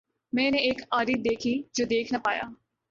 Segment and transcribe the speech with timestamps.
[0.33, 2.49] میں نے ایک آری دیکھی جو دیکھ نہ پایا۔